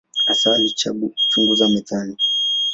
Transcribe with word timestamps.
Hasa 0.27 0.53
alichunguza 0.53 1.67
metali. 1.69 2.17